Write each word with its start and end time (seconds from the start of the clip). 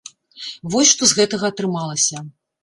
Вось 0.75 0.93
што 0.93 1.09
з 1.11 1.17
гэтага 1.19 1.45
атрымалася. 1.53 2.25